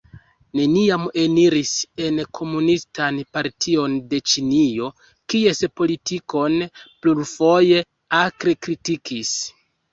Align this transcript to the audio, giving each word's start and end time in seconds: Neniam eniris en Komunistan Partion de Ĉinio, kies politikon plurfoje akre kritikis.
Neniam 0.59 1.03
eniris 1.23 1.73
en 2.05 2.17
Komunistan 2.39 3.19
Partion 3.37 3.99
de 4.15 4.21
Ĉinio, 4.33 4.89
kies 5.35 5.63
politikon 5.83 6.59
plurfoje 6.81 7.87
akre 8.25 8.61
kritikis. 8.67 9.39